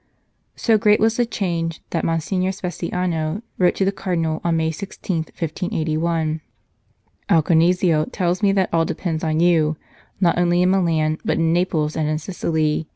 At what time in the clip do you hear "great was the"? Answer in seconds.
0.79-1.27